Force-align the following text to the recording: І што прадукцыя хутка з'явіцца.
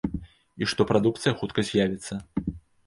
І 0.61 0.69
што 0.71 0.81
прадукцыя 0.93 1.37
хутка 1.43 1.69
з'явіцца. 1.71 2.13